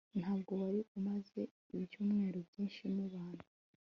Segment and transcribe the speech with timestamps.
[0.19, 1.41] ntabwo wari umaze
[1.79, 3.45] ibyumweru byinshi mubana